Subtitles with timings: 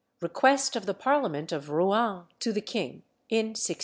[0.19, 3.79] "REQUEST OF THE PARLIAMENT OF ROUEN TO THE KING, IN 1670.